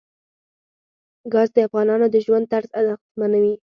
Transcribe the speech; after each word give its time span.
ګاز 1.33 1.49
د 1.55 1.57
افغانانو 1.67 2.05
د 2.13 2.15
ژوند 2.25 2.45
طرز 2.51 2.69
اغېزمنوي. 2.79 3.53